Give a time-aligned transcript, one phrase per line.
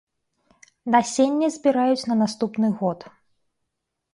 [0.95, 2.99] Насенне збіраюць на наступны год.